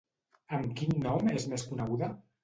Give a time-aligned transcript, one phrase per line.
[0.59, 2.09] Amb quin nom és més coneguda?